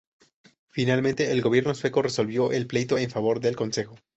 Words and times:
Finalmente 0.69 1.31
el 1.31 1.43
gobierno 1.43 1.75
sueco 1.75 2.01
resolvió 2.01 2.51
el 2.51 2.65
pleito 2.65 2.97
en 2.97 3.11
favor 3.11 3.39
del 3.39 3.55
consejo. 3.55 3.97